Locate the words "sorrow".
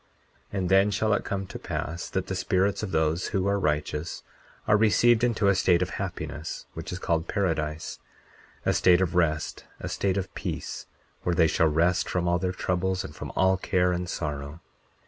14.09-14.59